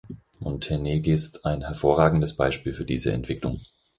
Montenegist 0.39 1.45
ein 1.45 1.61
hervorragendes 1.61 2.35
Beispiel 2.35 2.73
für 2.73 2.85
diese 2.85 3.11
Entwicklung. 3.13 3.61